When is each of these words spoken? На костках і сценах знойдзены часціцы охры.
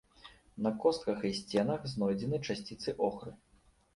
На 0.67 0.71
костках 0.85 1.19
і 1.29 1.33
сценах 1.41 1.85
знойдзены 1.91 2.37
часціцы 2.53 2.95
охры. 3.09 3.37